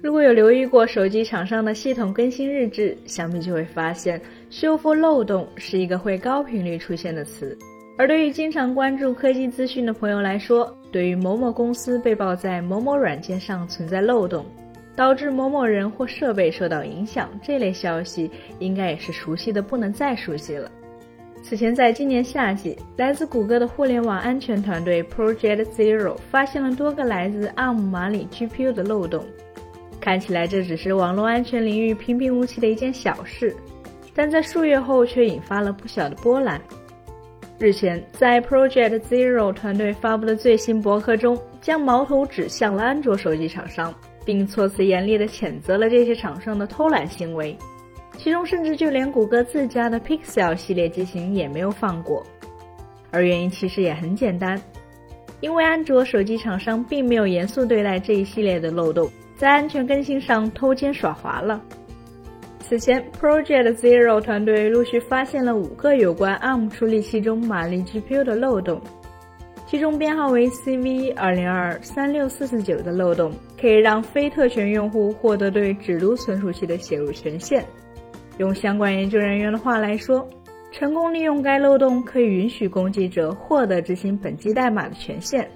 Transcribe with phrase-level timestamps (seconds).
[0.00, 7.58] 如果有留意过手机厂商的系统更新日志，想必就会发现，修复漏洞是一个会高频率出现的词。
[7.96, 14.46] 而对于经常关注科技资讯的朋友来说，对于某某公司被曝在某某软件上存在漏洞，
[14.94, 18.30] 导致某某人或设备受到影响，这类消息
[18.60, 20.70] 应该也是熟悉的不能再熟悉了。
[21.42, 29.24] 此前，在今年夏季，来自谷歌的互联网安全团队 Project Zero 发现了多个来自 ARM 马里 GPU 的漏洞。
[30.00, 33.54] 看起来这只是网络安全领域平平无奇的一件小事，
[34.14, 36.60] 但在数月后却引发了不小的波澜。
[37.58, 43.92] 日前，在 Project Zero 团队发布的最新博客中，将矛头指向了安卓手机厂商，
[44.24, 47.56] 并措辞严厉地谴责了这些厂商的偷懒行为，
[48.16, 52.24] 其中甚至就连谷歌自家的 Pixel 系列机型也没有放过。
[53.10, 54.60] 而原因其实也很简单，
[55.40, 59.10] 因为安卓手机厂商并没有严肃对待这一系列的漏洞。
[59.38, 61.62] 在安全更新上偷奸耍滑了。
[62.58, 68.82] 此前，Project Zero 团队陆续发现了五个有关 ARM 处理器中马力 GPU 的漏洞，
[69.64, 77.64] 其中编号为 CV 二零二三六四四九的漏洞可以让非特权用户获得对只读存储器的写入权限。
[78.38, 80.28] 用相关研究人员的话来说，
[80.72, 85.48] 成功利用该漏洞可以允许攻击者获得执行本机代码的权限，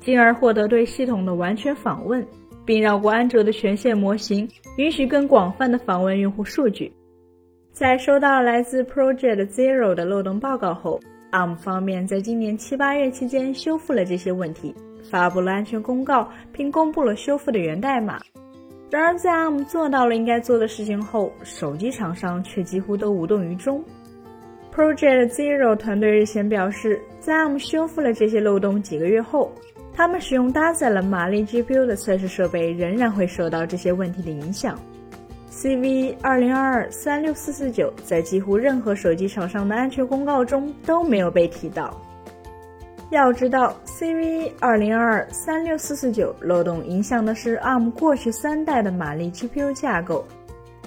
[0.00, 2.26] 进而获得对系统的完全访问。
[2.68, 6.92] 并绕过安卓的权限模型，允许更广泛的访问用户数据。
[7.72, 11.00] 在收到来自 Project Zero 的漏洞报告后
[11.32, 14.74] ，ARM 方面在今年七八月期间修复了这些问题，
[15.10, 18.20] 发布了安全公告，并公布了修复的源代码。
[18.90, 23.82] 然而，在 ARM 做到了应该做的事情后，手机厂商却几乎都无动于衷。
[24.74, 29.50] Project Zero 团队日前表示，在 ARM 修复了这些漏洞几个月后。
[29.98, 34.78] 他们使用搭载了马力 GPU 的测试设备，仍然会受到这些问题的影响。
[35.50, 42.00] CV 二零二二三六四四九在几乎任何手机厂商的安全公告中都没有被提到。
[43.10, 50.24] 要知道，CV 二零二二三六四四九漏洞影响的是 ARM 过去三代的马力 GPU 架构，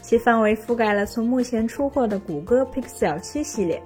[0.02, 3.84] 其范围覆盖了从目前出货的谷歌 Pixel 七系列，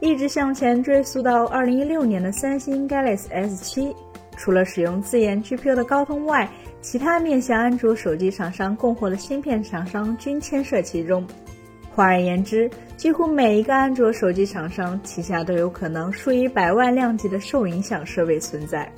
[0.00, 3.94] 一直向前追溯到二零一六年的三星 Galaxy S 七。
[4.42, 11.24] 除了使用自研 GPU 的高通外，其他面向安卓手机厂商供货的芯片厂商均牵涉其中。
[11.94, 18.90] 换而言之，几乎每一个安卓手机厂商旗下都有可能数以百万量级的受影响设备存在。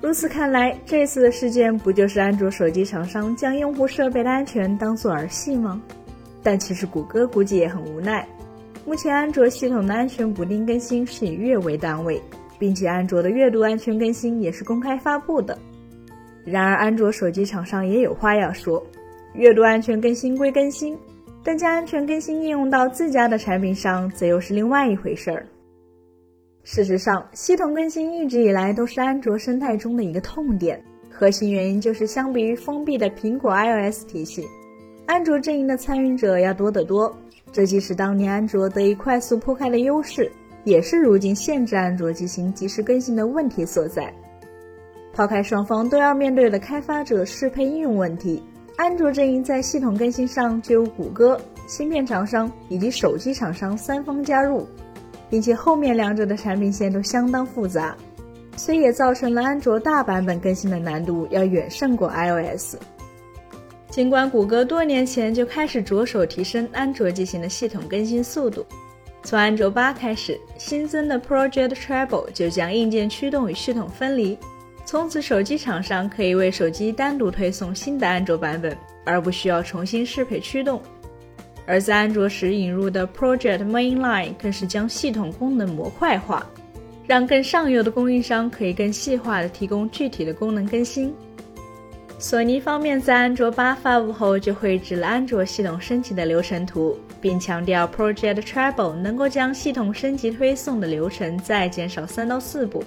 [0.00, 5.80] 如此看来，这次的事件不就是安卓手机厂商将用户设备的安全当做儿戏吗？
[6.42, 8.26] 但其实谷歌估计也很无奈，
[8.84, 12.20] 目前安卓系统的安全补丁更新是以月为单位。
[12.58, 15.58] 并且，安卓的月度安全更新也是公开发布的。
[16.44, 18.84] 然而，安卓手机厂商也有话要说：
[19.34, 20.96] 月度安全更新归更新，
[21.42, 25.46] 但将安全更新应用到自家的产品上，则又是另外一回事儿。
[26.62, 34.46] 事实上，系统更新一直以来都是安卓生态中的一个痛点，核心原因就是相比于封闭的苹果 iOS 体系，
[35.06, 37.14] 安卓阵营的参与者要多得多。
[37.52, 40.30] 这既是当年安卓得以快速铺开的优势。
[40.64, 44.12] 也是如今限制安卓机型及时更新的问题所在。
[45.12, 48.42] 抛开双方都要面对的开发者适配应用问题，
[48.76, 54.66] 安卓阵营在系统更新上就有谷歌、芯片厂商以及手机厂商三方加入，
[55.30, 57.96] 并且后面两者的产品线都相当复杂，
[58.56, 62.74] 所以也造成了安卓大版本更新的难度要远胜过 iOS。
[63.90, 68.66] 尽管谷歌多年前就开始着手提升安卓机型的系统更新速度。
[69.24, 74.38] 从安卓八开始，新增的 Project Treble 就将硬件驱动与系统分离。
[74.84, 80.80] 从此，手机厂商可以为手机单独推送新的安卓版本，而不需要重新适配驱动。
[81.64, 86.46] 而在安卓时引入的 Project Mainline 更是将系统功能模块化，
[87.06, 91.14] 让更上游的供应商可以更细化的提供具体的功能更新。
[92.18, 102.82] 索尼方面在安卓八发布后就绘制了安卓系统升级的流程图，并强调 Project Treble 能够将系统升级推送的流程再减少三到四步。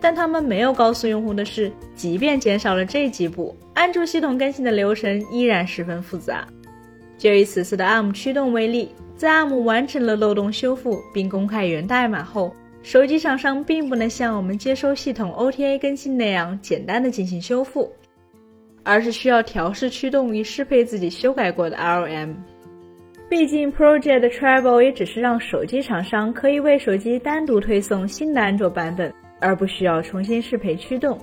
[0.00, 6.46] 但他们没有告诉用户的是，即便减少了这几步，安卓系统更新的流程依然十分复杂。
[7.16, 12.52] 就以此次的 ARM 驱动为例，在 ARM 完成了漏洞修复并公开源代码后，
[12.82, 17.90] 手机厂商并不能像我们接收系统 OTA 更新那样简单的进行修复。
[18.84, 22.34] 而是需要调试驱动以适配自己修改过的 ROM。
[23.28, 31.18] 毕竟 Project Travel 也只是让手机厂商可以为手机单独推送新的安卓版本，而不需要重新适配驱动。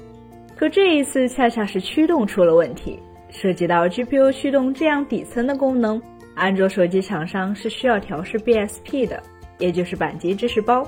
[0.55, 2.99] 可这一次恰恰是驱动出了问题，
[3.29, 6.01] 涉及到 GPU 驱动这样底层的功能，
[6.35, 9.21] 安卓手机厂商是需要调试 BSP 的，
[9.59, 10.85] 也就是板机支持包。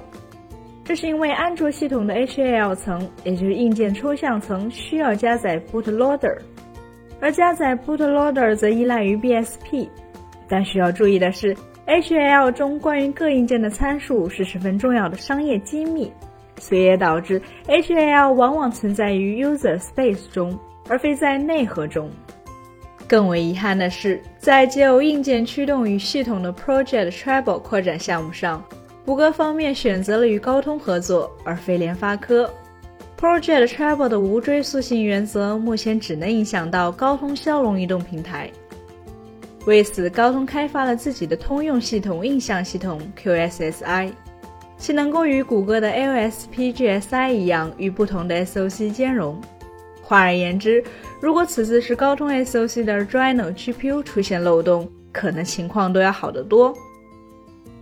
[0.84, 6.38] 这是因为安卓系统的 HAL 层，也就是硬件抽象层，需要加载 Bootloader，
[7.24, 9.88] 而加载 Bootloader 则依赖于 BSP。
[10.50, 11.56] 但需要注意的是
[11.88, 16.12] ，HAL 中关于各硬件的参数是十分重要的商业机密，
[16.60, 20.60] 所以也导致 HAL 往往存在于 User Space 中，
[20.90, 22.12] 而非在内核中。
[23.08, 28.62] 更为遗憾的是，在结有硬件驱动与系统的 Project Treble 扩展项目上，
[29.06, 32.54] 谷歌方面选择了与高通合作，而非联发科。
[33.24, 38.52] Project Travel 的无追溯性原则目前只能影响到高通骁龙移动平台。
[39.66, 44.12] 为此，高通开发了自己的通用系统印象系统 QSSI，
[44.78, 49.40] 其能够与谷歌的 LSPGSI 一样，与不同的 SoC 兼容。
[50.02, 50.84] 换而言之，
[51.22, 56.74] 如果此次是高通 SoC 的 Adreno GPU 出现漏洞，可能情况都要好得多。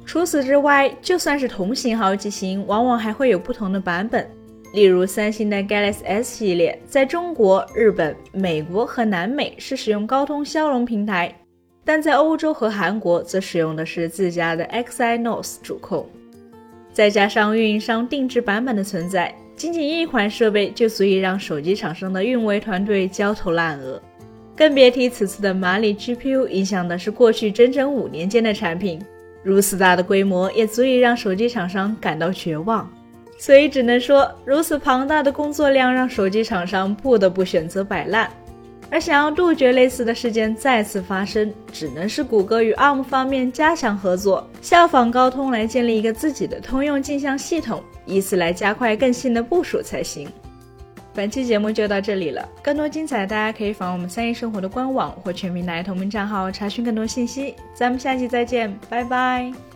[0.06, 4.30] 除此之外，就算是同型号机型，往往还会有不同的版本。
[4.74, 11.36] 例如，三星的 Galaxy S 系列，在中国、日本、美国和南美是使用高通骁龙平台。
[11.84, 16.08] 但在欧洲和韩国则使用的是自家的 Exynos 主控，
[16.94, 24.00] 再加上运营商定制版本的存在，仅仅一款设备就足以让手机厂商的运维团队焦头烂额，
[24.56, 29.02] 更别提此次的马里 GPU 影响的是过去整整五年间的产品，
[29.44, 32.88] 如此大的规模也足以让手机厂商感到绝望，
[33.42, 38.30] 所以只能说，如此庞大的工作量让手机厂商不得不选择摆烂。
[38.92, 50.30] 而想要杜绝类似的事件再次发生，只能是谷歌与 ARM 方面加强合作，效仿高通来建立一个自己的通用镜像系统，以此来加快更新的部署才行。
[51.12, 57.56] 本期节目就到这里了，更多精彩大家可以访问我们三一生活的官网或全民奶同名账号查询更多信息。
[57.74, 59.71] 咱们下期再见，拜拜。